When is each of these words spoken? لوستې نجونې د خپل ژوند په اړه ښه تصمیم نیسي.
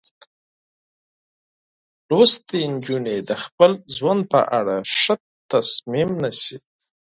لوستې 2.07 2.61
نجونې 2.73 3.17
د 3.29 3.31
خپل 3.43 3.71
ژوند 3.95 4.21
په 4.31 4.39
اړه 4.59 4.75
ښه 4.99 5.15
تصمیم 5.51 6.09
نیسي. 6.23 6.57